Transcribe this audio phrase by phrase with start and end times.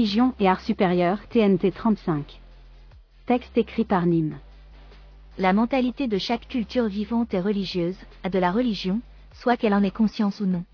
[0.00, 2.40] Religion et art supérieur, TNT 35.
[3.26, 4.38] Texte écrit par Nîmes.
[5.36, 9.02] La mentalité de chaque culture vivante et religieuse a de la religion,
[9.34, 10.64] soit qu'elle en ait conscience ou non.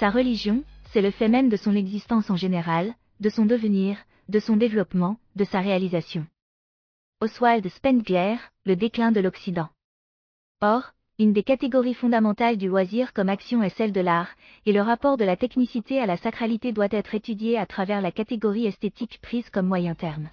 [0.00, 3.98] Sa religion, c'est le fait même de son existence en général, de son devenir,
[4.28, 6.26] de son développement, de sa réalisation.
[7.20, 9.68] Oswald Spengler, Le déclin de l'Occident.
[10.60, 14.30] Or, une des catégories fondamentales du loisir comme action est celle de l'art,
[14.66, 18.10] et le rapport de la technicité à la sacralité doit être étudié à travers la
[18.10, 20.28] catégorie esthétique prise comme moyen terme.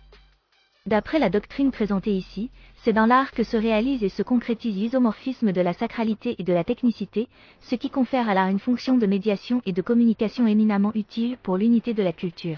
[0.87, 5.51] D'après la doctrine présentée ici, c'est dans l'art que se réalise et se concrétise l'isomorphisme
[5.51, 7.27] de la sacralité et de la technicité,
[7.59, 11.57] ce qui confère à l'art une fonction de médiation et de communication éminemment utile pour
[11.57, 12.57] l'unité de la culture.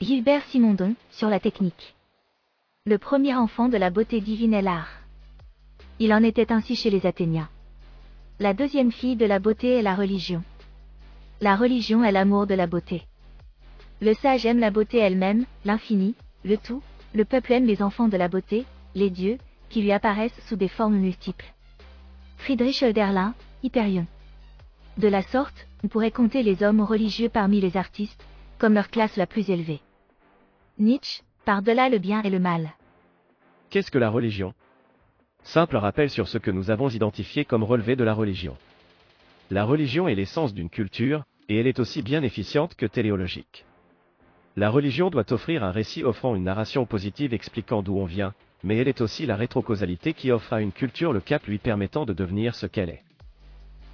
[0.00, 1.94] Gilbert Simondon, sur la technique.
[2.86, 4.97] Le premier enfant de la beauté divine est l'art.
[6.00, 7.48] Il en était ainsi chez les Athéniens.
[8.38, 10.44] La deuxième fille de la beauté est la religion.
[11.40, 13.02] La religion est l'amour de la beauté.
[14.00, 16.82] Le sage aime la beauté elle-même, l'infini, le tout,
[17.14, 19.38] le peuple aime les enfants de la beauté, les dieux,
[19.70, 21.52] qui lui apparaissent sous des formes multiples.
[22.36, 24.06] Friedrich Hölderlin, Hyperion.
[24.98, 28.24] De la sorte, on pourrait compter les hommes religieux parmi les artistes,
[28.58, 29.80] comme leur classe la plus élevée.
[30.78, 32.70] Nietzsche, par-delà le bien et le mal.
[33.70, 34.54] Qu'est-ce que la religion?
[35.44, 38.56] Simple rappel sur ce que nous avons identifié comme relevé de la religion.
[39.50, 43.64] La religion est l'essence d'une culture, et elle est aussi bien efficiente que téléologique.
[44.56, 48.76] La religion doit offrir un récit offrant une narration positive expliquant d'où on vient, mais
[48.76, 52.12] elle est aussi la rétrocausalité qui offre à une culture le cap lui permettant de
[52.12, 53.02] devenir ce qu'elle est.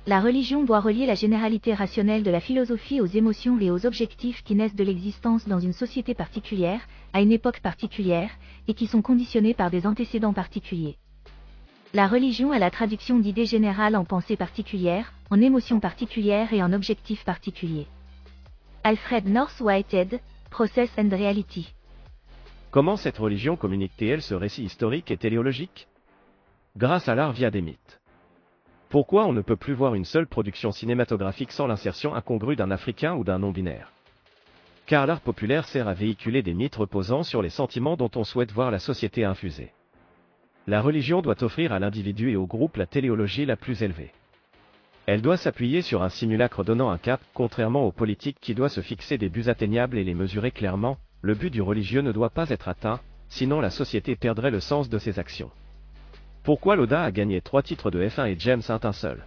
[0.06, 4.42] La religion doit relier la généralité rationnelle de la philosophie aux émotions et aux objectifs
[4.42, 6.80] qui naissent de l'existence dans une société particulière,
[7.12, 8.30] à une époque particulière,
[8.68, 10.98] et qui sont conditionnés par des antécédents particuliers.
[11.94, 16.72] La religion est la traduction d'idées générales en pensées particulières, en émotions particulières et en
[16.72, 17.86] objectifs particuliers.
[18.82, 20.18] Alfred North Whitehead,
[20.50, 21.72] Process and Reality.
[22.72, 25.86] Comment cette religion communique-t-elle ce récit historique et téléologique?
[26.76, 28.00] Grâce à l'art via des mythes.
[28.88, 33.14] Pourquoi on ne peut plus voir une seule production cinématographique sans l'insertion incongrue d'un Africain
[33.14, 33.92] ou d'un non-binaire?
[34.86, 38.50] Car l'art populaire sert à véhiculer des mythes reposant sur les sentiments dont on souhaite
[38.50, 39.70] voir la société infusée.
[40.66, 44.12] La religion doit offrir à l'individu et au groupe la téléologie la plus élevée.
[45.06, 48.80] Elle doit s'appuyer sur un simulacre donnant un cap, contrairement aux politiques qui doit se
[48.80, 52.48] fixer des buts atteignables et les mesurer clairement, le but du religieux ne doit pas
[52.48, 55.50] être atteint, sinon la société perdrait le sens de ses actions.
[56.42, 59.22] Pourquoi Loda a gagné trois titres de F1 et James Hunt un seul?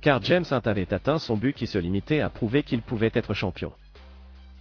[0.00, 3.34] Car James Hunt avait atteint son but qui se limitait à prouver qu'il pouvait être
[3.34, 3.72] champion.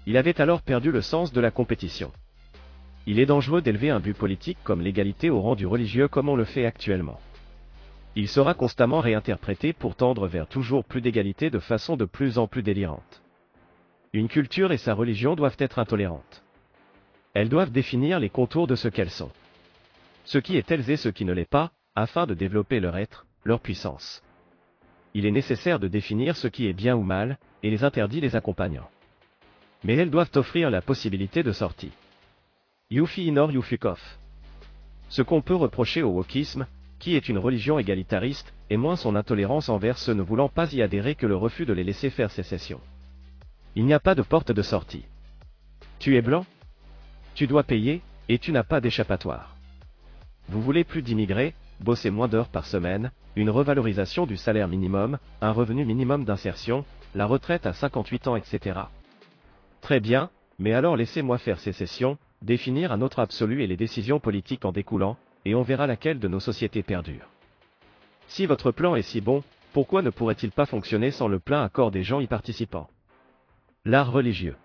[0.07, 2.12] Il avait alors perdu le sens de la compétition.
[3.08, 6.36] Il est dangereux d'élever un but politique comme l'égalité au rang du religieux comme on
[6.36, 7.20] le fait actuellement.
[8.16, 12.48] Il sera constamment réinterprété pour tendre vers toujours plus d'égalité de façon de plus en
[12.48, 13.22] plus délirante.
[14.14, 16.44] Une culture et sa religion doivent être intolérantes.
[17.34, 19.32] Elles doivent définir les contours de ce qu'elles sont.
[20.24, 23.26] Ce qui est elles et ce qui ne l'est pas, afin de développer leur être,
[23.44, 24.24] leur puissance.
[25.14, 28.36] Il est nécessaire de définir ce qui est bien ou mal, et les interdits les
[28.36, 28.90] accompagnant.
[29.84, 31.92] Mais elles doivent offrir la possibilité de sortie.
[32.91, 34.00] Yufi Inor Yufukov.
[35.09, 36.68] Ce qu'on peut reprocher au wokisme,
[37.00, 40.84] qui est une religion égalitariste, et moins son intolérance envers ceux ne voulant pas y
[40.84, 42.79] adhérer que le refus de les laisser faire sécession.
[43.75, 45.06] Il n'y a pas de porte de sortie.
[45.97, 46.45] Tu es blanc
[47.34, 49.56] Tu dois payer, et tu n'as pas d'échappatoire.
[50.47, 55.51] Vous voulez plus d'immigrés, bosser moins d'heures par semaine, une revalorisation du salaire minimum, un
[55.51, 56.85] revenu minimum d'insertion,
[57.16, 58.81] la retraite à 58 ans, etc.
[59.81, 60.29] Très bien,
[60.59, 65.18] mais alors laissez-moi faire sécession, définir un autre absolu et les décisions politiques en découlant,
[65.46, 67.30] et on verra laquelle de nos sociétés perdure.
[68.28, 69.44] Si votre plan est si bon,
[69.74, 72.90] pourquoi ne pourrait-il pas fonctionner sans le plein accord des gens y participant
[73.84, 74.56] L'art religieux.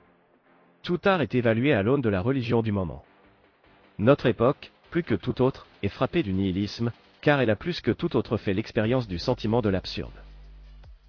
[0.83, 3.05] Tout art est évalué à l'aune de la religion du moment.
[3.99, 6.91] Notre époque, plus que tout autre, est frappée du nihilisme,
[7.21, 10.23] car elle a plus que tout autre fait l'expérience du sentiment de l'absurde.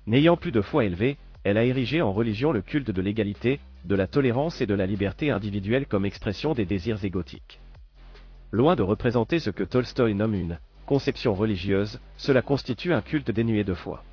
[0.07, 3.95] N'ayant plus de foi élevée, elle a érigé en religion le culte de l'égalité, de
[3.95, 7.59] la tolérance et de la liberté individuelle comme expression des désirs égotiques.
[8.51, 13.63] Loin de représenter ce que Tolstoï nomme une conception religieuse, cela constitue un culte dénué
[13.63, 14.03] de foi.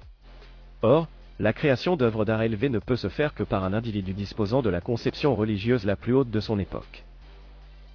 [0.82, 1.08] Or,
[1.40, 4.70] la création d'œuvres d'art élevées ne peut se faire que par un individu disposant de
[4.70, 7.04] la conception religieuse la plus haute de son époque.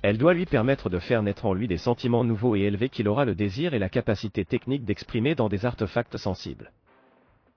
[0.02, 3.08] Elle doit lui permettre de faire naître en lui des sentiments nouveaux et élevés qu'il
[3.08, 6.72] aura le désir et la capacité technique d'exprimer dans des artefacts sensibles.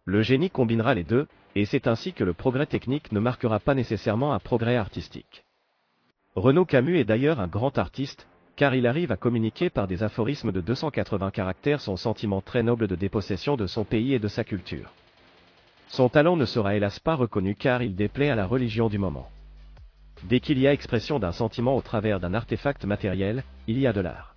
[0.07, 1.27] Le génie combinera les deux,
[1.57, 5.45] et c'est ainsi que le progrès technique ne marquera pas nécessairement un progrès artistique.
[6.37, 10.53] Renaud Camus est d'ailleurs un grand artiste, car il arrive à communiquer par des aphorismes
[10.53, 14.45] de 280 caractères son sentiment très noble de dépossession de son pays et de sa
[14.45, 14.93] culture.
[15.89, 19.29] Son talent ne sera hélas pas reconnu car il déplaît à la religion du moment.
[20.23, 23.93] Dès qu'il y a expression d'un sentiment au travers d'un artefact matériel, il y a
[23.93, 24.37] de l'art.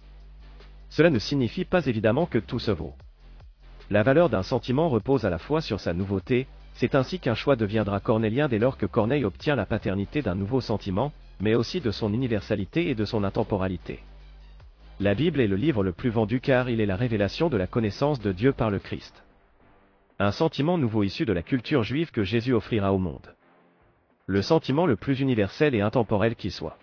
[0.89, 2.95] Cela ne signifie pas évidemment que tout se vaut.
[3.91, 7.55] La valeur d'un sentiment repose à la fois sur sa nouveauté, c'est ainsi qu'un choix
[7.55, 11.89] deviendra cornélien dès lors que Corneille obtient la paternité d'un nouveau sentiment, mais aussi de
[11.89, 13.99] son universalité et de son intemporalité.
[14.99, 17.65] La Bible est le livre le plus vendu car il est la révélation de la
[17.65, 19.23] connaissance de Dieu par le Christ.
[20.19, 23.33] Un sentiment nouveau issu de la culture juive que Jésus offrira au monde.
[24.27, 26.77] Le sentiment le plus universel et intemporel qui soit.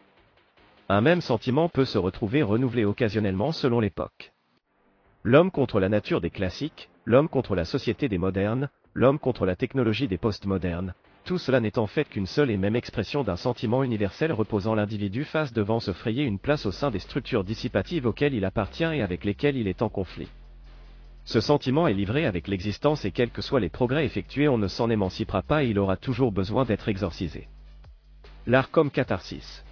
[0.88, 4.32] Un même sentiment peut se retrouver renouvelé occasionnellement selon l'époque.
[5.28, 9.56] L'homme contre la nature des classiques, l'homme contre la société des modernes, l'homme contre la
[9.56, 10.94] technologie des postmodernes,
[11.24, 15.24] tout cela n'est en fait qu'une seule et même expression d'un sentiment universel reposant l'individu
[15.24, 19.02] face devant se frayer une place au sein des structures dissipatives auxquelles il appartient et
[19.02, 20.28] avec lesquelles il est en conflit.
[21.24, 24.68] Ce sentiment est livré avec l'existence et quels que soient les progrès effectués on ne
[24.68, 27.48] s'en émancipera pas et il aura toujours besoin d'être exorcisé.
[28.46, 29.64] L'art comme catharsis.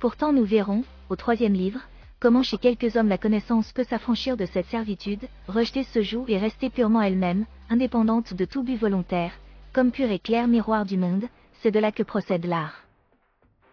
[0.00, 1.80] Pourtant nous verrons, au troisième livre,
[2.24, 6.38] comment chez quelques hommes la connaissance peut s'affranchir de cette servitude, rejeter ce joug et
[6.38, 9.32] rester purement elle-même, indépendante de tout but volontaire,
[9.74, 11.24] comme pur et clair miroir du monde,
[11.60, 12.86] c'est de là que procède l'art.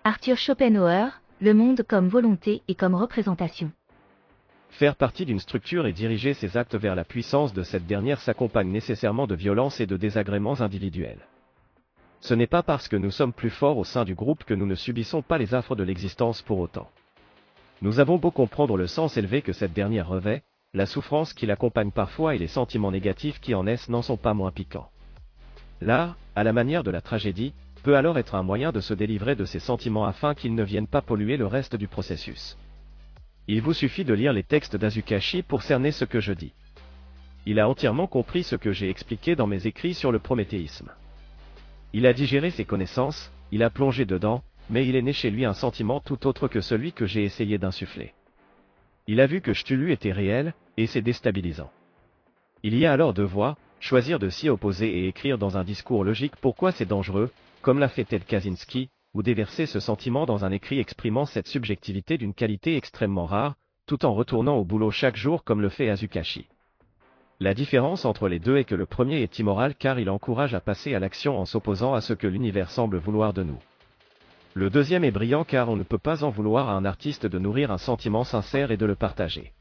[0.04, 3.72] Arthur Schopenhauer, le monde comme volonté et comme représentation.
[4.70, 8.70] Faire partie d'une structure et diriger ses actes vers la puissance de cette dernière s'accompagne
[8.70, 11.26] nécessairement de violence et de désagréments individuels.
[12.20, 14.66] Ce n'est pas parce que nous sommes plus forts au sein du groupe que nous
[14.66, 16.90] ne subissons pas les affres de l'existence pour autant.
[17.82, 20.44] Nous avons beau comprendre le sens élevé que cette dernière revêt,
[20.74, 24.36] la souffrance qui l'accompagne parfois et les sentiments négatifs qui en naissent n'en sont pas
[24.36, 24.90] moins piquants.
[25.82, 29.36] L'art, à la manière de la tragédie, peut alors être un moyen de se délivrer
[29.36, 32.56] de ces sentiments afin qu'ils ne viennent pas polluer le reste du processus.
[33.48, 36.54] Il vous suffit de lire les textes d'Azukashi pour cerner ce que je dis.
[37.48, 40.92] Il a entièrement compris ce que j'ai expliqué dans mes écrits sur le prométhéisme.
[41.94, 45.46] Il a digéré ses connaissances, il a plongé dedans, mais il est né chez lui
[45.46, 48.14] un sentiment tout autre que celui que j'ai essayé d'insuffler.
[49.06, 51.70] Il a vu que Cthulhu était réel, et c'est déstabilisant.
[52.64, 56.06] Il y a alors deux voies, choisir de s'y opposer et écrire dans un discours
[56.06, 57.32] logique pourquoi c'est dangereux,
[57.62, 62.18] comme l'a fait Ted Kaczynski, ou déverser ce sentiment dans un écrit exprimant cette subjectivité
[62.18, 63.56] d'une qualité extrêmement rare,
[63.88, 66.48] tout en retournant au boulot chaque jour comme le fait Azukashi.
[67.42, 70.62] La différence entre les deux est que le premier est immoral car il encourage à
[70.62, 73.58] passer à l'action en s'opposant à ce que l'univers semble vouloir de nous.
[74.54, 77.40] Le deuxième est brillant car on ne peut pas en vouloir à un artiste de
[77.40, 79.54] nourrir un sentiment sincère et de le partager.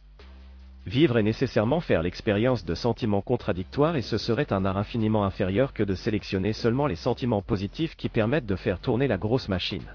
[0.85, 5.75] Vivre est nécessairement faire l'expérience de sentiments contradictoires et ce serait un art infiniment inférieur
[5.75, 9.87] que de sélectionner seulement les sentiments positifs qui permettent de faire tourner la grosse machine.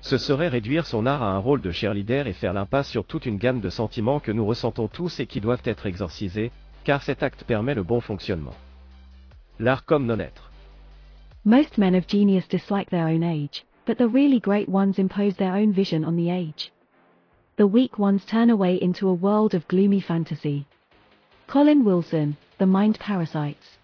[0.00, 3.26] Ce serait réduire son art à un rôle de cheerleader et faire l'impasse sur toute
[3.26, 6.50] une gamme de sentiments que nous ressentons tous et qui doivent être exorcisés,
[6.82, 8.54] car cet acte permet le bon fonctionnement.
[9.60, 10.50] L'art comme non-être.
[11.44, 13.64] Most men of genius dislike their own age.
[13.84, 16.72] But the really great ones impose their own vision on the age.
[17.56, 20.66] The weak ones turn away into a world of gloomy fantasy.
[21.48, 23.78] Colin Wilson, The Mind Parasites.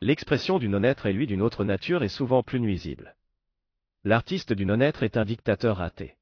[0.00, 3.14] L'expression du non-être et lui d'une autre nature est souvent plus nuisible.
[4.04, 6.14] L'artiste du non-être est un dictateur raté.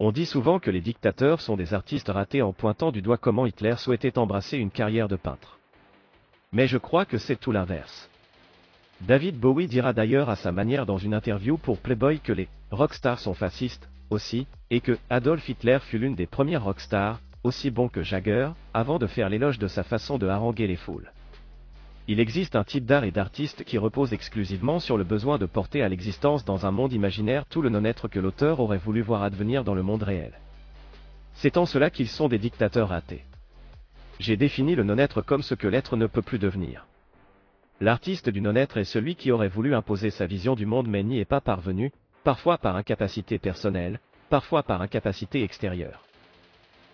[0.00, 3.44] On dit souvent que les dictateurs sont des artistes ratés en pointant du doigt comment
[3.44, 5.58] Hitler souhaitait embrasser une carrière de peintre.
[6.50, 8.08] Mais je crois que c'est tout l'inverse.
[9.02, 13.18] David Bowie dira d'ailleurs à sa manière dans une interview pour Playboy que les rockstars
[13.18, 18.02] sont fascistes, aussi, et que Adolf Hitler fut l'une des premières rockstars, aussi bon que
[18.02, 21.12] Jagger, avant de faire l'éloge de sa façon de haranguer les foules.
[22.08, 25.82] Il existe un type d'art et d'artiste qui repose exclusivement sur le besoin de porter
[25.82, 29.64] à l'existence dans un monde imaginaire tout le non-être que l'auteur aurait voulu voir advenir
[29.64, 30.32] dans le monde réel.
[31.34, 33.24] C'est en cela qu'ils sont des dictateurs ratés.
[34.18, 36.86] J'ai défini le non-être comme ce que l'être ne peut plus devenir.
[37.82, 41.18] L'artiste du non-être est celui qui aurait voulu imposer sa vision du monde mais n'y
[41.18, 41.92] est pas parvenu,
[42.24, 46.04] parfois par incapacité personnelle, parfois par incapacité extérieure.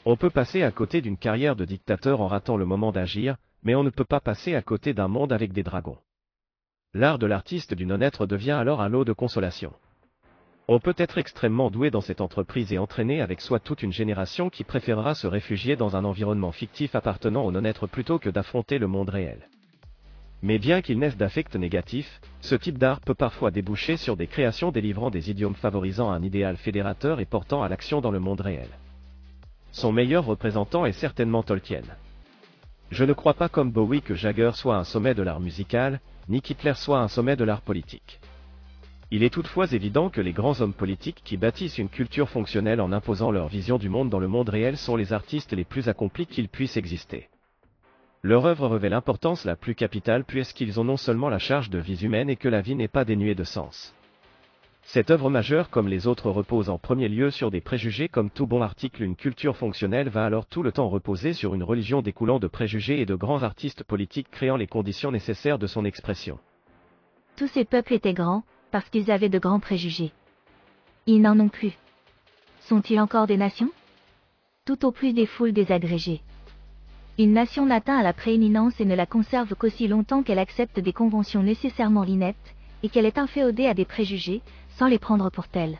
[0.04, 3.74] On peut passer à côté d'une carrière de dictateur en ratant le moment d'agir, mais
[3.74, 5.98] on ne peut pas passer à côté d'un monde avec des dragons.
[6.94, 9.72] L'art de l'artiste du non-être devient alors un lot de consolation.
[10.68, 14.50] On peut être extrêmement doué dans cette entreprise et entraîner avec soi toute une génération
[14.50, 18.86] qui préférera se réfugier dans un environnement fictif appartenant au non-être plutôt que d'affronter le
[18.86, 19.48] monde réel.
[20.46, 24.70] Mais bien qu'il naisse d'affects négatifs, ce type d'art peut parfois déboucher sur des créations
[24.70, 28.68] délivrant des idiomes favorisant un idéal fédérateur et portant à l'action dans le monde réel.
[29.72, 31.82] Son meilleur représentant est certainement Tolkien.
[32.92, 35.98] Je ne crois pas comme Bowie que Jagger soit un sommet de l'art musical,
[36.28, 38.20] ni qu'Hitler soit un sommet de l'art politique.
[39.10, 42.92] Il est toutefois évident que les grands hommes politiques qui bâtissent une culture fonctionnelle en
[42.92, 46.26] imposant leur vision du monde dans le monde réel sont les artistes les plus accomplis
[46.26, 47.28] qu'ils puissent exister.
[48.26, 52.04] Leur œuvre revêt l'importance la plus capitale puisqu'ils ont non seulement la charge de vie
[52.04, 53.95] humaine et que la vie n'est pas dénuée de sens.
[54.83, 58.49] Cette œuvre majeure comme les autres repose en premier lieu sur des préjugés comme tout
[58.49, 62.40] bon article une culture fonctionnelle va alors tout le temps reposer sur une religion découlant
[62.40, 66.40] de préjugés et de grands artistes politiques créant les conditions nécessaires de son expression.
[67.37, 68.42] Tous ces peuples étaient grands,
[68.73, 70.11] parce qu'ils avaient de grands préjugés.
[71.06, 71.78] Ils n'en ont plus.
[72.62, 73.71] Sont-ils encore des nations?
[74.64, 76.23] Tout au plus des foules désagrégées.
[77.18, 80.92] Une nation n'atteint à la prééminence et ne la conserve qu'aussi longtemps qu'elle accepte des
[80.92, 84.42] conventions nécessairement l'ineptes, et qu'elle est inféodée à des préjugés,
[84.76, 85.78] sans les prendre pour tels.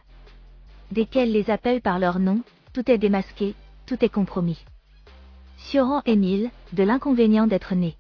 [0.93, 2.41] Desquels les appelle par leur nom,
[2.73, 4.65] tout est démasqué, tout est compromis.
[5.59, 7.97] Sioran Émile, de l'inconvénient d'être né.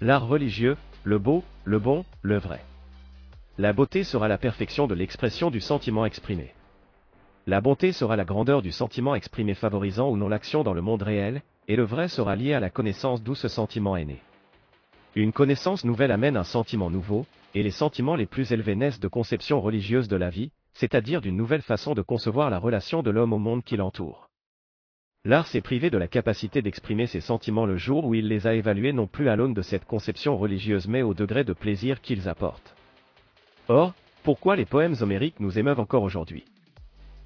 [0.00, 2.64] L'art religieux, le beau, le bon, le vrai.
[3.56, 6.52] La beauté sera la perfection de l'expression du sentiment exprimé.
[7.46, 11.02] La bonté sera la grandeur du sentiment exprimé favorisant ou non l'action dans le monde
[11.02, 14.20] réel, et le vrai sera lié à la connaissance d'où ce sentiment est né.
[15.16, 19.08] Une connaissance nouvelle amène un sentiment nouveau, et les sentiments les plus élevés naissent de
[19.08, 23.32] conceptions religieuses de la vie, c'est-à-dire d'une nouvelle façon de concevoir la relation de l'homme
[23.32, 24.28] au monde qui l'entoure.
[25.24, 28.54] L'art s'est privé de la capacité d'exprimer ses sentiments le jour où il les a
[28.54, 32.28] évalués non plus à l'aune de cette conception religieuse mais au degré de plaisir qu'ils
[32.28, 32.74] apportent.
[33.68, 36.44] Or, pourquoi les poèmes homériques nous émeuvent encore aujourd'hui?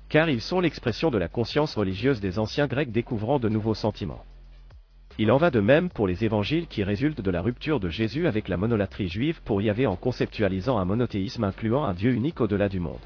[0.09, 4.25] Car ils sont l'expression de la conscience religieuse des anciens Grecs découvrant de nouveaux sentiments.
[5.19, 8.27] Il en va de même pour les évangiles qui résultent de la rupture de Jésus
[8.27, 12.69] avec la monolatrie juive pour Yahvé en conceptualisant un monothéisme incluant un Dieu unique au-delà
[12.69, 13.01] du monde.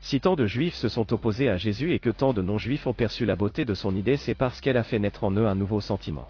[0.00, 2.92] Si tant de juifs se sont opposés à Jésus et que tant de non-juifs ont
[2.92, 5.54] perçu la beauté de son idée, c'est parce qu'elle a fait naître en eux un
[5.54, 6.28] nouveau sentiment.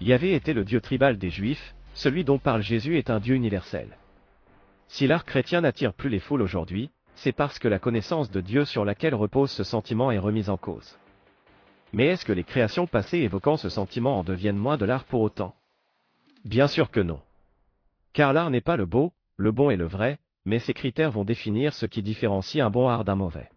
[0.00, 3.96] Yahvé était le Dieu tribal des juifs, celui dont parle Jésus est un Dieu universel.
[4.88, 6.90] Si l'art chrétien n'attire plus les foules aujourd'hui,
[7.22, 10.56] c'est parce que la connaissance de Dieu sur laquelle repose ce sentiment est remise en
[10.56, 10.98] cause.
[11.92, 15.20] Mais est-ce que les créations passées évoquant ce sentiment en deviennent moins de l'art pour
[15.20, 15.54] autant?
[16.44, 17.20] Bien sûr que non.
[18.12, 21.22] Car l'art n'est pas le beau, le bon et le vrai, mais ces critères vont
[21.22, 23.48] définir ce qui différencie un bon art d'un mauvais.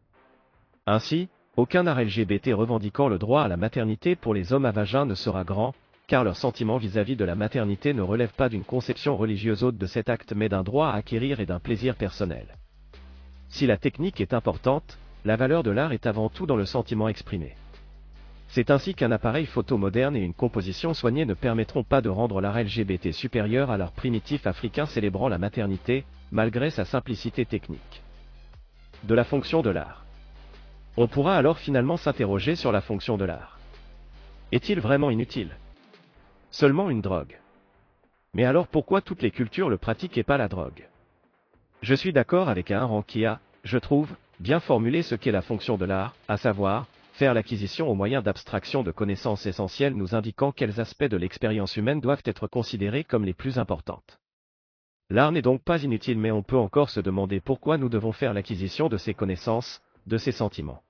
[0.86, 5.08] Ainsi, aucun art LGBT revendiquant le droit à la maternité pour les hommes à vagin
[5.08, 5.74] ne sera grand,
[6.06, 9.88] car leur sentiment vis-à-vis de la maternité ne relève pas d'une conception religieuse haute de
[9.88, 12.46] cet acte mais d'un droit à acquérir et d'un plaisir personnel.
[13.50, 17.08] Si la technique est importante, la valeur de l'art est avant tout dans le sentiment
[17.08, 17.56] exprimé.
[18.48, 22.42] C'est ainsi qu'un appareil photo moderne et une composition soignée ne permettront pas de rendre
[22.42, 28.04] l'art LGBT supérieur à l'art primitif africain célébrant la maternité, malgré sa simplicité technique.
[29.04, 30.06] De la fonction de l'art.
[30.98, 33.60] On pourra alors finalement s'interroger sur la fonction de l'art.
[34.52, 35.58] Est-il vraiment inutile?
[36.52, 37.38] Seulement une drogue.
[38.34, 40.88] Mais alors pourquoi toutes les cultures le pratiquent et pas la drogue?
[41.86, 45.44] Je suis d'accord avec un rang qui a, je trouve, bien formulé ce qu'est la
[45.44, 50.52] fonction de l'art, à savoir, faire l'acquisition au moyen d'abstraction de connaissances essentielles nous indiquant
[50.52, 54.20] quels aspects de l'expérience humaine doivent être considérés comme les plus importantes.
[55.12, 58.34] L'art n'est donc pas inutile mais on peut encore se demander pourquoi nous devons faire
[58.34, 60.82] l'acquisition de ces connaissances, de ces sentiments.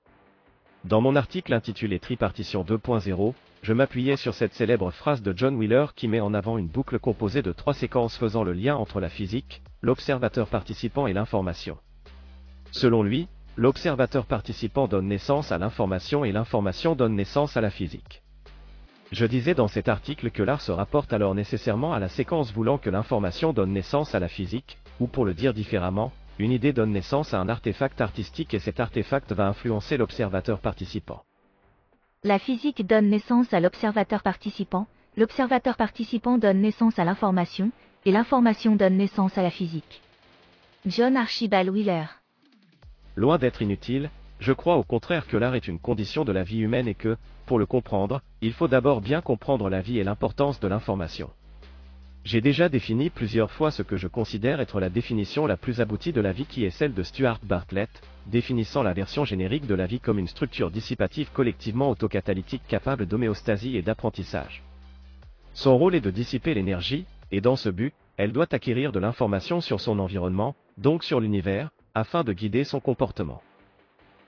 [0.86, 5.86] Dans mon article intitulé Tripartition 2.0, je m'appuyais sur cette célèbre phrase de John Wheeler
[5.96, 9.08] qui met en avant une boucle composée de trois séquences faisant le lien entre la
[9.08, 11.76] physique, l'observateur participant et l'information.
[12.70, 13.26] Selon lui,
[13.56, 18.22] l'observateur participant donne naissance à l'information et l'information donne naissance à la physique.
[19.10, 22.78] Je disais dans cet article que l'art se rapporte alors nécessairement à la séquence voulant
[22.78, 26.92] que l'information donne naissance à la physique, ou pour le dire différemment, une idée donne
[26.92, 31.22] naissance à un artefact artistique et cet artefact va influencer l'observateur participant.
[32.24, 37.70] La physique donne naissance à l'observateur participant, l'observateur participant donne naissance à l'information,
[38.04, 40.02] et l'information donne naissance à la physique.
[40.84, 42.04] John Archibald Wheeler
[43.16, 46.58] Loin d'être inutile, je crois au contraire que l'art est une condition de la vie
[46.58, 47.16] humaine et que,
[47.46, 51.30] pour le comprendre, il faut d'abord bien comprendre la vie et l'importance de l'information.
[52.26, 56.12] J'ai déjà défini plusieurs fois ce que je considère être la définition la plus aboutie
[56.12, 57.88] de la vie qui est celle de Stuart Bartlett,
[58.26, 63.76] définissant la version générique de la vie comme une structure dissipative collectivement autocatalytique capable d'homéostasie
[63.76, 64.64] et d'apprentissage.
[65.54, 69.60] Son rôle est de dissiper l'énergie, et dans ce but, elle doit acquérir de l'information
[69.60, 73.40] sur son environnement, donc sur l'univers, afin de guider son comportement.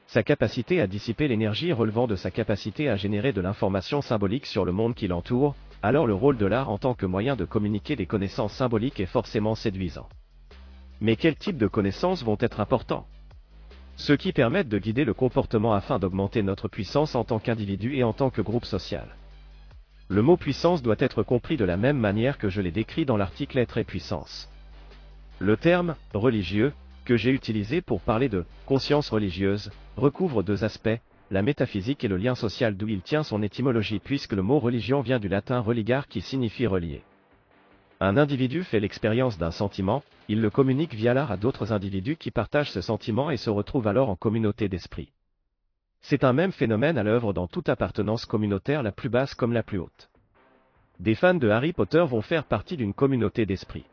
[0.06, 4.64] Sa capacité à dissiper l'énergie relevant de sa capacité à générer de l'information symbolique sur
[4.64, 7.96] le monde qui l'entoure, alors le rôle de l'art en tant que moyen de communiquer
[7.96, 10.08] des connaissances symboliques est forcément séduisant.
[11.00, 13.06] Mais quels types de connaissances vont être importants?
[13.96, 18.04] Ceux qui permettent de guider le comportement afin d'augmenter notre puissance en tant qu'individu et
[18.04, 19.08] en tant que groupe social.
[20.08, 23.16] Le mot puissance doit être compris de la même manière que je l'ai décrit dans
[23.16, 24.48] l'article être et puissance.
[25.38, 26.72] Le terme religieux
[27.04, 32.16] que j'ai utilisé pour parler de conscience religieuse, recouvre deux aspects, la métaphysique et le
[32.16, 36.08] lien social d'où il tient son étymologie puisque le mot religion vient du latin religar
[36.08, 37.02] qui signifie relier.
[38.00, 42.30] Un individu fait l'expérience d'un sentiment, il le communique via l'art à d'autres individus qui
[42.30, 45.10] partagent ce sentiment et se retrouvent alors en communauté d'esprit.
[46.00, 49.64] C'est un même phénomène à l'œuvre dans toute appartenance communautaire la plus basse comme la
[49.64, 50.08] plus haute.
[51.00, 53.84] Des fans de Harry Potter vont faire partie d'une communauté d'esprit.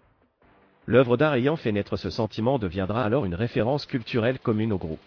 [0.86, 5.00] L'œuvre d'art ayant fait naître ce sentiment deviendra alors une référence culturelle commune au groupe.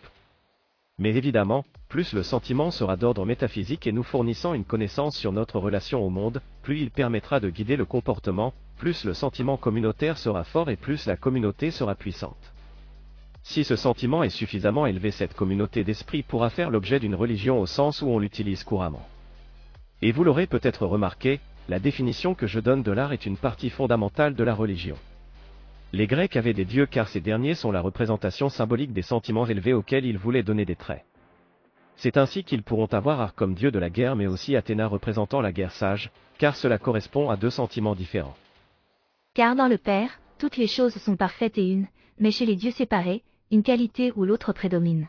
[0.99, 5.59] Mais évidemment, plus le sentiment sera d'ordre métaphysique et nous fournissant une connaissance sur notre
[5.61, 10.45] relation au monde, plus il permettra de guider le comportement, plus le sentiment communautaire sera
[10.45, 12.53] fort et plus la communauté sera puissante.
[13.43, 17.67] Si ce sentiment est suffisamment élevé, cette communauté d'esprit pourra faire l'objet d'une religion au
[17.67, 19.07] sens où on l'utilise couramment.
[20.03, 23.71] Et vous l'aurez peut-être remarqué, la définition que je donne de l'art est une partie
[23.71, 24.97] fondamentale de la religion.
[25.93, 29.73] Les Grecs avaient des dieux car ces derniers sont la représentation symbolique des sentiments élevés
[29.73, 31.05] auxquels ils voulaient donner des traits.
[31.97, 35.41] C'est ainsi qu'ils pourront avoir Art comme dieu de la guerre mais aussi Athéna représentant
[35.41, 38.37] la guerre sage, car cela correspond à deux sentiments différents.
[39.35, 42.71] Car dans le Père, toutes les choses sont parfaites et une, mais chez les dieux
[42.71, 45.09] séparés, une qualité ou l'autre prédomine.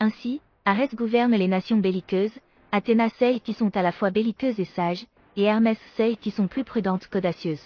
[0.00, 2.38] Ainsi, Arès gouverne les nations belliqueuses,
[2.72, 6.48] Athéna celles qui sont à la fois belliqueuses et sages, et Hermès celles qui sont
[6.48, 7.64] plus prudentes qu'audacieuses.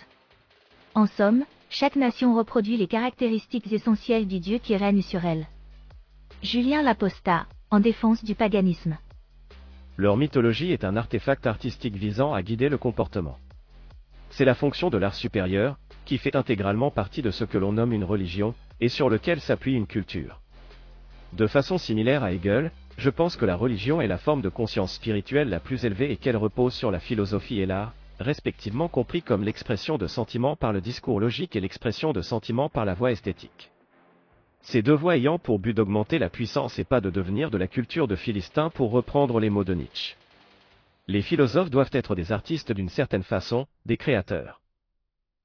[0.95, 5.47] En somme, chaque nation reproduit les caractéristiques essentielles du Dieu qui règne sur elle.
[6.43, 8.99] Julien l'Apostat, en défense du paganisme.
[9.97, 13.39] Leur mythologie est un artefact artistique visant à guider le comportement.
[14.31, 17.93] C'est la fonction de l'art supérieur, qui fait intégralement partie de ce que l'on nomme
[17.93, 20.41] une religion, et sur lequel s'appuie une culture.
[21.35, 24.95] De façon similaire à Hegel, je pense que la religion est la forme de conscience
[24.95, 29.43] spirituelle la plus élevée et qu'elle repose sur la philosophie et l'art, respectivement compris comme
[29.43, 33.71] l'expression de sentiments par le discours logique et l'expression de sentiments par la voie esthétique.
[34.61, 37.67] Ces deux voies ayant pour but d'augmenter la puissance et pas de devenir de la
[37.67, 40.17] culture de Philistin pour reprendre les mots de Nietzsche.
[41.09, 44.61] Les philosophes doivent être des artistes d'une certaine façon, des créateurs.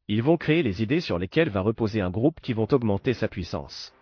[0.09, 3.29] Ils vont créer les idées sur lesquelles va reposer un groupe qui vont augmenter sa
[3.29, 3.93] puissance.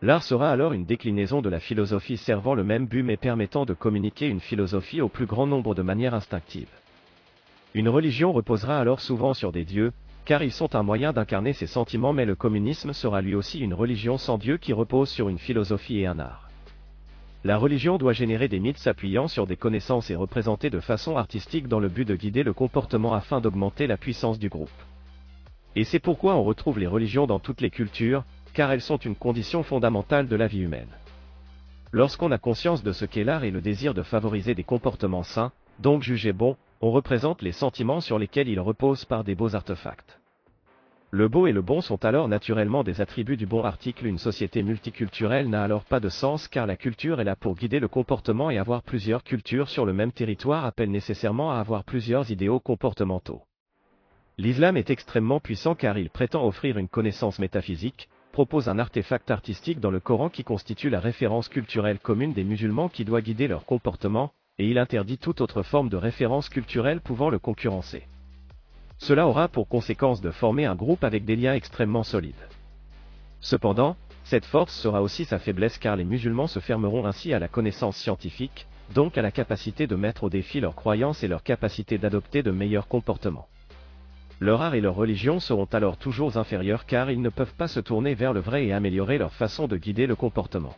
[0.00, 3.74] L'art sera alors une déclinaison de la philosophie servant le même but mais permettant de
[3.74, 6.72] communiquer une philosophie au plus grand nombre de manières instinctives.
[7.74, 9.92] Une religion reposera alors souvent sur des dieux,
[10.26, 13.72] car ils sont un moyen d'incarner ces sentiments mais le communisme sera lui aussi une
[13.72, 16.50] religion sans Dieu qui repose sur une philosophie et un art.
[17.44, 21.66] La religion doit générer des mythes s'appuyant sur des connaissances et représenter de façon artistique
[21.66, 24.70] dans le but de guider le comportement afin d'augmenter la puissance du groupe.
[25.74, 29.16] Et c'est pourquoi on retrouve les religions dans toutes les cultures, car elles sont une
[29.16, 30.94] condition fondamentale de la vie humaine.
[31.90, 35.52] Lorsqu'on a conscience de ce qu'est l'art et le désir de favoriser des comportements sains,
[35.80, 40.18] donc jugés bons, on représente les sentiments sur lesquels il repose par des beaux artefacts.
[41.12, 44.06] Le beau et le bon sont alors naturellement des attributs du bon article.
[44.06, 47.78] Une société multiculturelle n'a alors pas de sens car la culture est là pour guider
[47.78, 52.30] le comportement et avoir plusieurs cultures sur le même territoire appelle nécessairement à avoir plusieurs
[52.32, 53.42] idéaux comportementaux.
[54.38, 59.78] L'islam est extrêmement puissant car il prétend offrir une connaissance métaphysique, propose un artefact artistique
[59.78, 63.66] dans le Coran qui constitue la référence culturelle commune des musulmans qui doit guider leur
[63.66, 68.06] comportement, et il interdit toute autre forme de référence culturelle pouvant le concurrencer.
[68.98, 72.48] Cela aura pour conséquence de former un groupe avec des liens extrêmement solides.
[73.40, 77.48] Cependant, cette force sera aussi sa faiblesse car les musulmans se fermeront ainsi à la
[77.48, 81.98] connaissance scientifique, donc à la capacité de mettre au défi leurs croyances et leur capacité
[81.98, 83.48] d'adopter de meilleurs comportements.
[84.38, 87.80] Leur art et leur religion seront alors toujours inférieurs car ils ne peuvent pas se
[87.80, 90.76] tourner vers le vrai et améliorer leur façon de guider le comportement.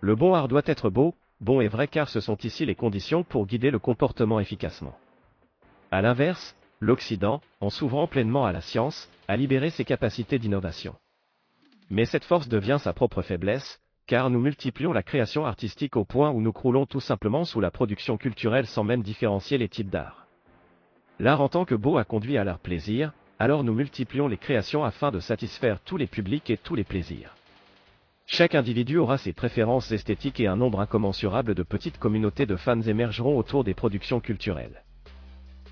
[0.00, 3.22] Le bon art doit être beau, bon et vrai car ce sont ici les conditions
[3.22, 4.96] pour guider le comportement efficacement.
[5.90, 10.94] A l'inverse, l'Occident, en s'ouvrant pleinement à la science, a libéré ses capacités d'innovation.
[11.90, 16.30] Mais cette force devient sa propre faiblesse, car nous multiplions la création artistique au point
[16.30, 20.26] où nous croulons tout simplement sous la production culturelle sans même différencier les types d'art.
[21.18, 24.84] L'art en tant que beau a conduit à l'art plaisir, alors nous multiplions les créations
[24.84, 27.34] afin de satisfaire tous les publics et tous les plaisirs.
[28.26, 32.80] Chaque individu aura ses préférences esthétiques et un nombre incommensurable de petites communautés de fans
[32.80, 34.82] émergeront autour des productions culturelles.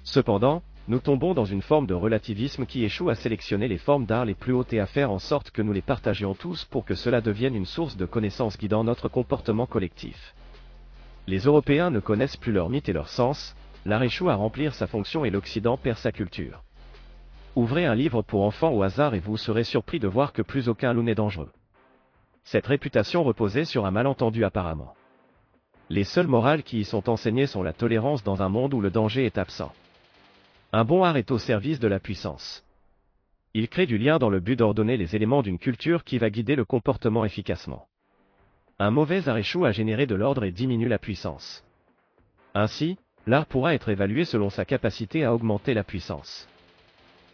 [0.04, 4.24] Cependant, nous tombons dans une forme de relativisme qui échoue à sélectionner les formes d'art
[4.24, 6.94] les plus hautes et à faire en sorte que nous les partagions tous pour que
[6.94, 10.34] cela devienne une source de connaissances guidant notre comportement collectif.
[11.26, 14.86] Les Européens ne connaissent plus leur mythe et leur sens, l'art échoue à remplir sa
[14.86, 16.62] fonction et l'Occident perd sa culture.
[17.56, 20.68] Ouvrez un livre pour enfants au hasard et vous serez surpris de voir que plus
[20.68, 21.50] aucun loup n'est dangereux.
[22.44, 24.94] Cette réputation reposait sur un malentendu apparemment.
[25.88, 28.90] Les seules morales qui y sont enseignées sont la tolérance dans un monde où le
[28.90, 29.72] danger est absent.
[30.72, 32.64] Un bon art est au service de la puissance.
[33.54, 36.56] Il crée du lien dans le but d'ordonner les éléments d'une culture qui va guider
[36.56, 37.86] le comportement efficacement.
[38.78, 41.62] Un mauvais art échoue à générer de l'ordre et diminue la puissance.
[42.54, 46.48] Ainsi, l'art pourra être évalué selon sa capacité à augmenter la puissance.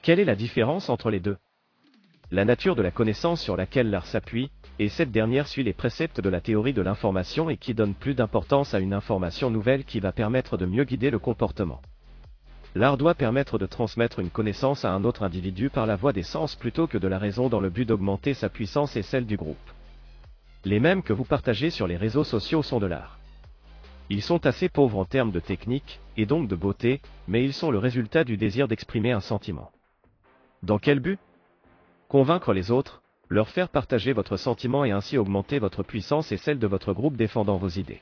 [0.02, 1.36] Quelle est la différence entre les deux?
[2.30, 6.20] La nature de la connaissance sur laquelle l'art s'appuie, et cette dernière suit les préceptes
[6.20, 9.98] de la théorie de l'information et qui donne plus d'importance à une information nouvelle qui
[9.98, 11.80] va permettre de mieux guider le comportement.
[12.74, 16.22] L'art doit permettre de transmettre une connaissance à un autre individu par la voie des
[16.22, 19.36] sens plutôt que de la raison dans le but d'augmenter sa puissance et celle du
[19.36, 19.56] groupe.
[20.64, 23.18] Les mêmes que vous partagez sur les réseaux sociaux sont de l'art.
[24.10, 27.70] Ils sont assez pauvres en termes de technique, et donc de beauté, mais ils sont
[27.70, 29.70] le résultat du désir d'exprimer un sentiment.
[30.62, 31.18] Dans quel but?
[32.08, 36.58] Convaincre les autres, leur faire partager votre sentiment et ainsi augmenter votre puissance et celle
[36.58, 38.00] de votre groupe défendant vos idées.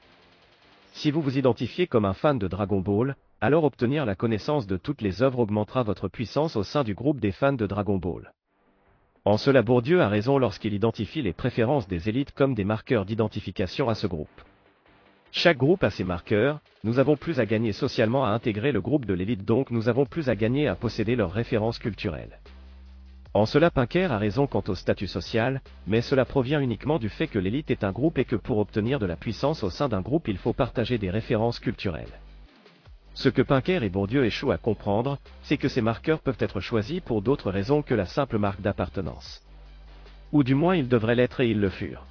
[0.93, 4.77] Si vous vous identifiez comme un fan de Dragon Ball, alors obtenir la connaissance de
[4.77, 8.33] toutes les œuvres augmentera votre puissance au sein du groupe des fans de Dragon Ball.
[9.25, 13.89] En cela Bourdieu a raison lorsqu'il identifie les préférences des élites comme des marqueurs d'identification
[13.89, 14.29] à ce groupe.
[15.33, 19.05] Chaque groupe a ses marqueurs, nous avons plus à gagner socialement à intégrer le groupe
[19.05, 22.39] de l'élite donc nous avons plus à gagner à posséder leurs références culturelles.
[23.37, 27.27] En cela Pinker a raison quant au statut social, mais cela provient uniquement du fait
[27.27, 30.01] que l'élite est un groupe et que pour obtenir de la puissance au sein d'un
[30.01, 32.19] groupe il faut partager des références culturelles.
[33.13, 37.03] Ce que Pinker et Bourdieu échouent à comprendre, c'est que ces marqueurs peuvent être choisis
[37.03, 39.43] pour d'autres raisons que la simple marque d'appartenance.
[40.33, 42.07] Ou du moins ils devraient l'être et ils le furent.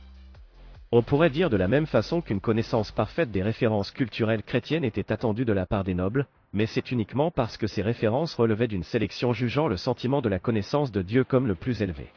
[0.98, 5.12] On pourrait dire de la même façon qu'une connaissance parfaite des références culturelles chrétiennes était
[5.12, 8.86] attendue de la part des nobles, mais c'est uniquement parce que ces références relevaient d'une
[8.86, 12.08] sélection jugeant le sentiment de la connaissance de Dieu comme le plus élevé.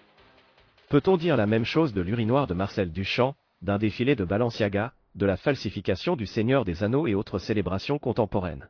[0.90, 5.26] Peut-on dire la même chose de l'urinoir de Marcel Duchamp, d'un défilé de Balenciaga, de
[5.26, 8.68] la falsification du Seigneur des Anneaux et autres célébrations contemporaines?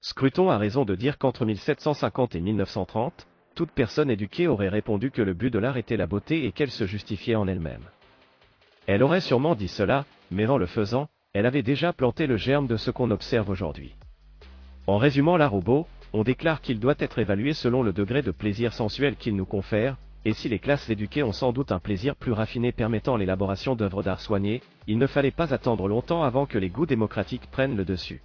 [0.00, 3.26] Scruton a raison de dire qu'entre 1750 et 1930,
[3.56, 6.70] toute personne éduquée aurait répondu que le but de l'art était la beauté et qu'elle
[6.70, 7.82] se justifiait en elle-même.
[8.88, 12.66] Elle aurait sûrement dit cela, mais en le faisant, elle avait déjà planté le germe
[12.66, 13.94] de ce qu'on observe aujourd'hui.
[14.86, 18.72] En résumant l'art beau, on déclare qu'il doit être évalué selon le degré de plaisir
[18.72, 22.32] sensuel qu'il nous confère, et si les classes éduquées ont sans doute un plaisir plus
[22.32, 26.70] raffiné permettant l'élaboration d'œuvres d'art soignées, il ne fallait pas attendre longtemps avant que les
[26.70, 28.22] goûts démocratiques prennent le dessus.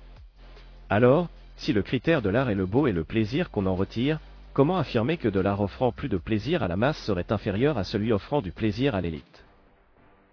[0.90, 4.22] Alors, si le critère de l'art est le beau et le plaisir qu'on en retire,
[4.54, 7.84] comment affirmer que de l'art offrant plus de plaisir à la masse serait inférieur à
[7.84, 9.43] celui offrant du plaisir à l'élite?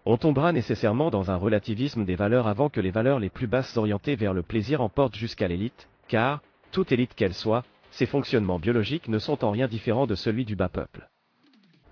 [0.06, 3.76] On tombera nécessairement dans un relativisme des valeurs avant que les valeurs les plus basses
[3.76, 6.40] orientées vers le plaisir emportent jusqu'à l'élite, car,
[6.72, 10.56] toute élite qu'elle soit, ses fonctionnements biologiques ne sont en rien différents de celui du
[10.56, 11.08] bas peuple.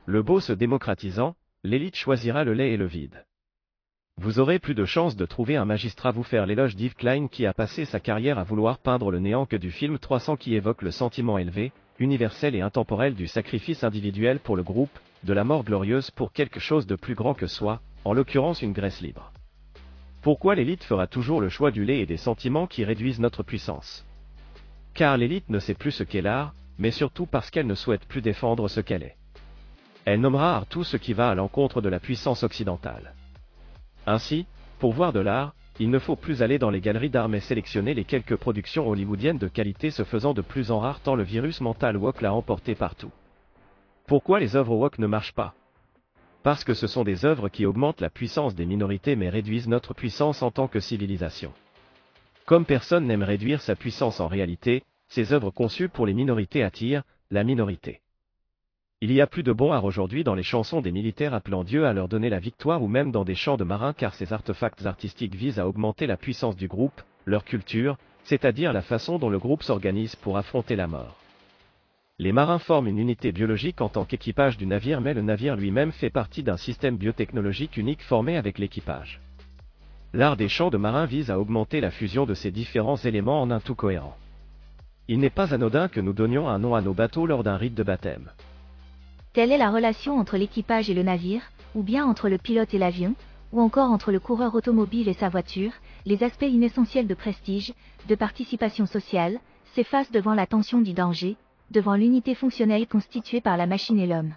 [0.07, 3.25] Le beau se démocratisant, l'élite choisira le lait et le vide.
[4.17, 7.47] Vous aurez plus de chances de trouver un magistrat vous faire l'éloge d'Yves Klein qui
[7.47, 10.83] a passé sa carrière à vouloir peindre le néant que du film 300 qui évoque
[10.83, 15.65] le sentiment élevé, universel et intemporel du sacrifice individuel pour le groupe, de la mort
[15.65, 19.33] glorieuse pour quelque chose de plus grand que soi, en l'occurrence une graisse libre.
[20.23, 24.05] Pourquoi l'élite fera toujours le choix du lait et des sentiments qui réduisent notre puissance?
[24.95, 28.23] Car l'élite ne sait plus ce qu'est l'art, mais surtout parce qu'elle ne souhaite plus
[28.23, 29.17] défendre ce qu'elle est.
[30.05, 33.15] Elle nommera art tout ce qui va à l'encontre de la puissance occidentale.
[34.07, 34.47] Ainsi,
[34.79, 37.95] pour voir de l'art, il ne faut plus aller dans les galeries d'art mais sélectionner
[37.95, 41.61] les quelques productions hollywoodiennes de qualité se faisant de plus en rare tant le virus
[41.61, 43.13] mental woke l'a emporté partout.
[44.07, 45.55] Pourquoi les œuvres woke ne marchent pas?
[46.43, 49.95] Parce que ce sont des œuvres qui augmentent la puissance des minorités mais réduisent notre
[49.95, 51.53] puissance en tant que civilisation.
[52.45, 57.03] Comme personne n'aime réduire sa puissance en réalité, ces œuvres conçues pour les minorités attirent
[57.31, 58.01] la minorité.
[59.01, 61.87] Il y a plus de bon art aujourd'hui dans les chansons des militaires appelant Dieu
[61.87, 64.85] à leur donner la victoire ou même dans des chants de marins car ces artefacts
[64.85, 69.39] artistiques visent à augmenter la puissance du groupe, leur culture, c'est-à-dire la façon dont le
[69.39, 71.17] groupe s'organise pour affronter la mort.
[72.19, 75.93] Les marins forment une unité biologique en tant qu'équipage du navire mais le navire lui-même
[75.93, 79.21] fait partie d'un système biotechnologique unique formé avec l'équipage.
[80.13, 83.53] L'art des champs de marins vise à augmenter la fusion de ces différents éléments en
[83.53, 84.17] un tout cohérent.
[85.07, 87.77] Il n'est pas anodin que nous donnions un nom à nos bateaux lors d'un rite
[87.77, 88.29] de baptême.
[89.39, 92.79] Telle est la relation entre l'équipage et le navire, ou bien entre le pilote et
[92.79, 93.15] l'avion,
[93.53, 95.71] ou encore entre le coureur automobile et sa voiture,
[96.07, 97.73] les aspects inessentiels de prestige,
[98.09, 99.39] de participation sociale,
[99.77, 101.37] s'effacent devant la tension du danger,
[101.71, 104.35] devant l'unité fonctionnelle constituée par la machine et l'homme.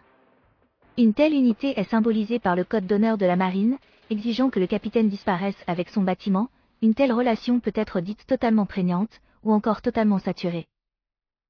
[1.00, 3.80] Une telle unité est symbolisée par le code d'honneur de la marine,
[4.12, 6.50] exigeant que le capitaine disparaisse avec son bâtiment,
[6.84, 10.68] une telle relation peut être dite totalement prégnante, ou encore totalement saturée.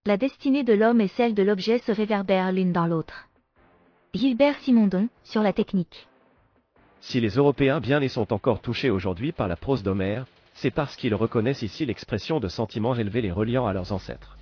[0.06, 3.28] La destinée de l'homme et celle de l'objet se réverbèrent l'une dans l'autre.
[4.13, 6.10] Gilbert Simondon, sur la technique.
[7.00, 10.97] Si les Européens bien nés sont encore touchés aujourd'hui par la prose d'Homère, c'est parce
[10.97, 14.38] qu'ils reconnaissent ici l'expression de sentiments élevés les reliant à leurs ancêtres.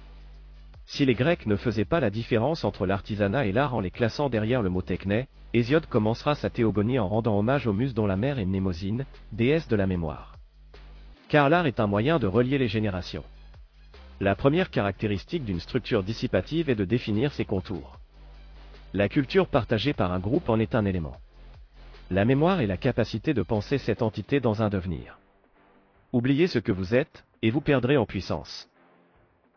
[0.88, 4.28] Si les Grecs ne faisaient pas la différence entre l'artisanat et l'art en les classant
[4.28, 8.18] derrière le mot techné, Hésiode commencera sa théogonie en rendant hommage aux muses dont la
[8.18, 10.34] mère est Mnémosine, déesse de la mémoire.
[11.28, 13.24] Car l'art est un moyen de relier les générations.
[14.20, 18.00] La première caractéristique d'une structure dissipative est de définir ses contours.
[18.94, 21.16] La culture partagée par un groupe en est un élément.
[22.10, 25.20] La mémoire est la capacité de penser cette entité dans un devenir.
[26.12, 28.68] Oubliez ce que vous êtes, et vous perdrez en puissance.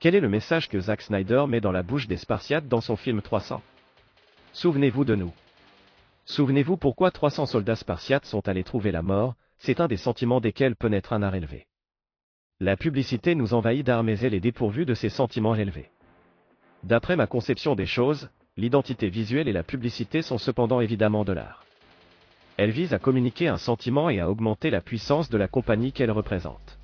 [0.01, 2.95] Quel est le message que Zack Snyder met dans la bouche des Spartiates dans son
[2.95, 3.63] film 300
[4.53, 5.33] Souvenez-vous de nous.
[6.27, 10.77] Souvenez-vous pourquoi 300 soldats spartiates sont allés trouver la mort, c'est un des sentiments desquels
[10.77, 11.67] peut naître un art élevé.
[12.61, 15.91] La publicité nous envahit d'armes et elle est dépourvue de ces sentiments élevés.
[16.83, 21.65] D'après ma conception des choses, l'identité visuelle et la publicité sont cependant évidemment de l'art.
[22.59, 26.11] Elle vise à communiquer un sentiment et à augmenter la puissance de la compagnie qu'elle
[26.11, 26.79] représente.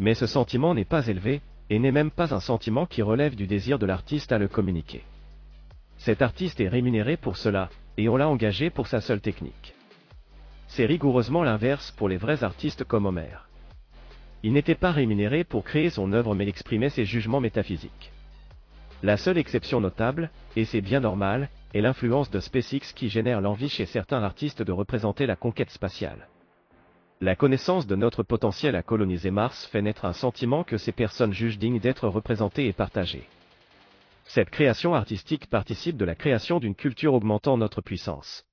[0.00, 1.40] Mais ce sentiment n'est pas élevé,
[1.70, 5.04] et n'est même pas un sentiment qui relève du désir de l'artiste à le communiquer.
[5.98, 9.74] Cet artiste est rémunéré pour cela, et on l'a engagé pour sa seule technique.
[10.66, 13.38] C'est rigoureusement l'inverse pour les vrais artistes comme Homer.
[14.42, 18.10] Il n'était pas rémunéré pour créer son œuvre mais exprimer ses jugements métaphysiques.
[19.02, 23.68] La seule exception notable, et c'est bien normal, est l'influence de SpaceX qui génère l'envie
[23.68, 26.28] chez certains artistes de représenter la conquête spatiale.
[27.20, 31.32] La connaissance de notre potentiel à coloniser Mars fait naître un sentiment que ces personnes
[31.32, 33.28] jugent dignes d'être représentées et partagées.
[34.24, 38.44] Cette création artistique participe de la création d'une culture augmentant notre puissance.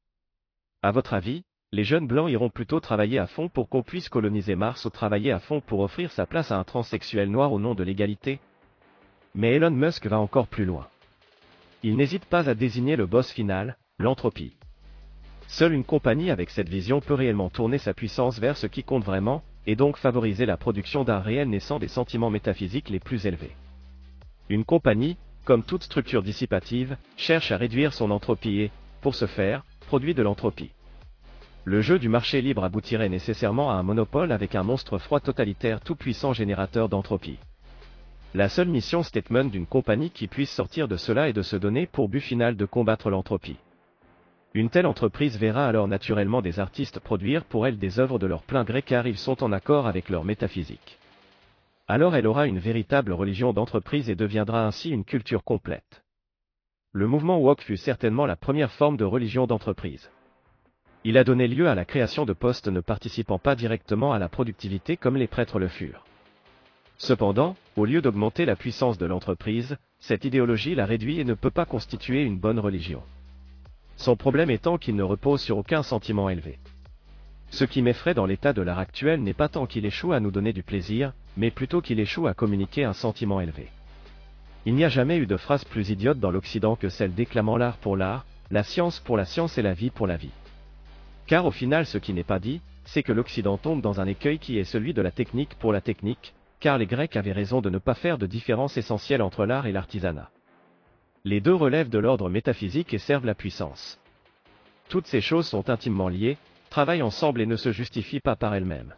[0.81, 4.55] À votre avis, les jeunes blancs iront plutôt travailler à fond pour qu'on puisse coloniser
[4.55, 7.75] Mars ou travailler à fond pour offrir sa place à un transsexuel noir au nom
[7.75, 8.39] de l'égalité?
[9.35, 10.87] Mais Elon Musk va encore plus loin.
[11.83, 14.53] Il n'hésite pas à désigner le boss final, l'entropie.
[15.47, 19.03] Seule une compagnie avec cette vision peut réellement tourner sa puissance vers ce qui compte
[19.03, 23.55] vraiment, et donc favoriser la production d'un réel naissant des sentiments métaphysiques les plus élevés.
[24.49, 29.63] Une compagnie, comme toute structure dissipative, cherche à réduire son entropie et, pour ce faire,
[29.87, 30.71] produit de l'entropie.
[31.65, 35.81] Le jeu du marché libre aboutirait nécessairement à un monopole avec un monstre froid totalitaire
[35.81, 37.37] tout-puissant générateur d'entropie.
[38.35, 41.87] La seule mission statement d'une compagnie qui puisse sortir de cela est de se donner
[41.87, 43.57] pour but final de combattre l'entropie.
[44.53, 48.43] Une telle entreprise verra alors naturellement des artistes produire pour elle des œuvres de leur
[48.43, 50.99] plein gré car ils sont en accord avec leur métaphysique.
[51.87, 56.03] Alors elle aura une véritable religion d'entreprise et deviendra ainsi une culture complète.
[56.91, 60.11] Le mouvement woke fut certainement la première forme de religion d'entreprise.
[61.03, 64.29] Il a donné lieu à la création de postes ne participant pas directement à la
[64.29, 66.03] productivité comme les prêtres le furent.
[66.99, 71.49] Cependant, au lieu d'augmenter la puissance de l'entreprise, cette idéologie la réduit et ne peut
[71.49, 73.01] pas constituer une bonne religion.
[73.95, 76.59] Son problème étant qu'il ne repose sur aucun sentiment élevé.
[77.51, 80.29] Ce qui m'effraie dans l'état de l'art actuel n'est pas tant qu'il échoue à nous
[80.29, 83.69] donner du plaisir, mais plutôt qu'il échoue à communiquer un sentiment élevé.
[84.65, 87.77] Il n'y a jamais eu de phrase plus idiote dans l'Occident que celle déclamant l'art
[87.77, 90.33] pour l'art, la science pour la science et la vie pour la vie.
[91.27, 94.37] Car au final ce qui n'est pas dit, c'est que l'Occident tombe dans un écueil
[94.37, 97.69] qui est celui de la technique pour la technique, car les Grecs avaient raison de
[97.69, 100.29] ne pas faire de différence essentielle entre l'art et l'artisanat.
[101.23, 103.99] Les deux relèvent de l'ordre métaphysique et servent la puissance.
[104.89, 106.37] Toutes ces choses sont intimement liées,
[106.69, 108.93] travaillent ensemble et ne se justifient pas par elles-mêmes.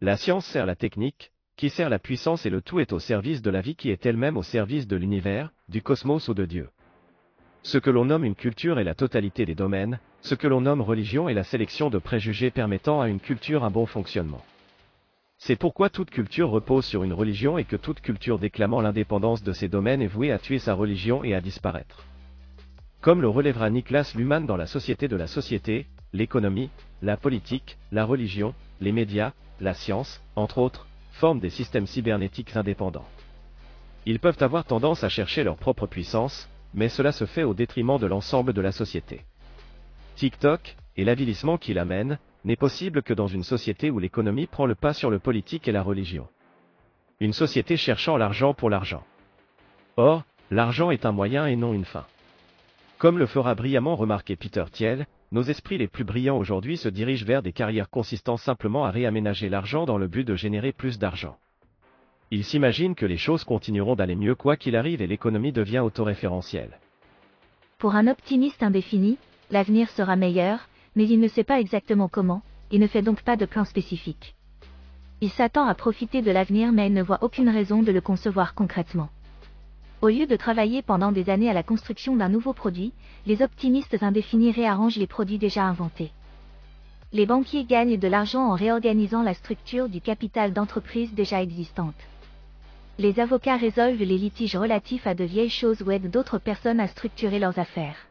[0.00, 3.42] La science sert la technique, qui sert la puissance et le tout est au service
[3.42, 6.68] de la vie qui est elle-même au service de l'univers, du cosmos ou de Dieu.
[7.62, 10.80] Ce que l'on nomme une culture est la totalité des domaines, ce que l'on nomme
[10.80, 14.42] religion est la sélection de préjugés permettant à une culture un bon fonctionnement.
[15.38, 19.52] C'est pourquoi toute culture repose sur une religion et que toute culture déclamant l'indépendance de
[19.52, 22.04] ses domaines est vouée à tuer sa religion et à disparaître.
[23.00, 26.70] Comme le relèvera Niklas Luhmann dans la société de la société, l'économie,
[27.02, 33.08] la politique, la religion, les médias, la science, entre autres, forment des systèmes cybernétiques indépendants.
[34.06, 37.98] Ils peuvent avoir tendance à chercher leur propre puissance, mais cela se fait au détriment
[37.98, 39.22] de l'ensemble de la société.
[40.16, 44.74] TikTok, et l'avilissement qu'il amène, n'est possible que dans une société où l'économie prend le
[44.74, 46.26] pas sur le politique et la religion.
[47.20, 49.02] Une société cherchant l'argent pour l'argent.
[49.96, 52.06] Or, l'argent est un moyen et non une fin.
[52.98, 57.26] Comme le fera brillamment remarquer Peter Thiel, nos esprits les plus brillants aujourd'hui se dirigent
[57.26, 61.36] vers des carrières consistant simplement à réaménager l'argent dans le but de générer plus d'argent.
[62.30, 66.78] Ils s'imaginent que les choses continueront d'aller mieux quoi qu'il arrive et l'économie devient autoréférentielle.
[67.78, 69.18] Pour un optimiste indéfini,
[69.50, 73.36] l'avenir sera meilleur, mais il ne sait pas exactement comment, et ne fait donc pas
[73.36, 74.34] de plan spécifique.
[75.20, 78.56] Il s'attend à profiter de l'avenir mais il ne voit aucune raison de le concevoir
[78.56, 79.08] concrètement.
[80.02, 82.92] Au lieu de travailler pendant des années à la construction d'un nouveau produit,
[83.26, 86.10] les optimistes indéfinis réarrangent les produits déjà inventés.
[87.12, 92.08] Les banquiers gagnent de l'argent en réorganisant la structure du capital d'entreprises déjà existantes
[93.00, 96.88] les avocats résolvent les litiges relatifs à de vieilles choses ou aident d'autres personnes à
[96.88, 98.07] structurer leurs affaires.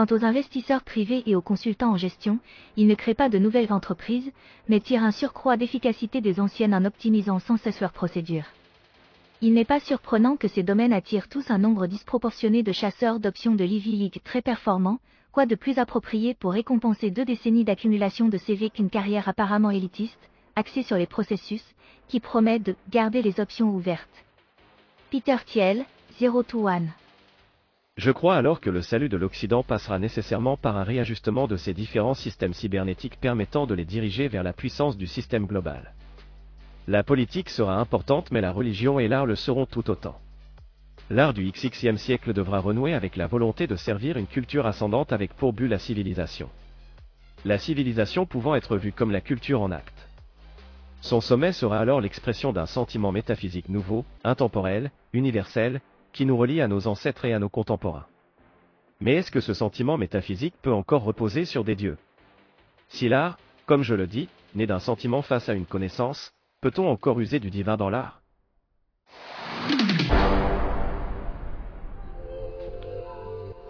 [0.00, 2.38] Quant aux investisseurs privés et aux consultants en gestion,
[2.78, 4.32] ils ne créent pas de nouvelles entreprises,
[4.66, 8.46] mais tirent un surcroît d'efficacité des anciennes en optimisant sans cesse leurs procédures.
[9.42, 13.54] Il n'est pas surprenant que ces domaines attirent tous un nombre disproportionné de chasseurs d'options
[13.54, 15.00] de Livy League très performants,
[15.32, 20.30] quoi de plus approprié pour récompenser deux décennies d'accumulation de CV qu'une carrière apparemment élitiste,
[20.56, 21.74] axée sur les processus,
[22.08, 24.24] qui promet de garder les options ouvertes.
[25.10, 25.84] Peter Thiel,
[26.18, 26.84] 0 to 1.
[28.00, 31.74] Je crois alors que le salut de l'Occident passera nécessairement par un réajustement de ces
[31.74, 35.92] différents systèmes cybernétiques permettant de les diriger vers la puissance du système global.
[36.88, 40.18] La politique sera importante mais la religion et l'art le seront tout autant.
[41.10, 45.34] L'art du XXe siècle devra renouer avec la volonté de servir une culture ascendante avec
[45.34, 46.48] pour but la civilisation.
[47.44, 50.08] La civilisation pouvant être vue comme la culture en acte.
[51.02, 55.82] Son sommet sera alors l'expression d'un sentiment métaphysique nouveau, intemporel, universel,
[56.12, 58.06] qui nous relie à nos ancêtres et à nos contemporains.
[59.00, 61.96] Mais est-ce que ce sentiment métaphysique peut encore reposer sur des dieux?
[62.88, 67.20] Si l'art, comme je le dis, naît d'un sentiment face à une connaissance, peut-on encore
[67.20, 68.20] user du divin dans l'art?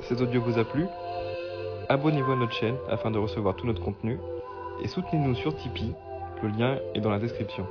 [0.03, 0.87] Cet audio vous a plu?
[1.89, 4.19] Abonnez-vous à notre chaîne afin de recevoir tout notre contenu
[4.83, 5.95] et soutenez-nous sur Tipeee,
[6.43, 7.67] le lien est dans la description.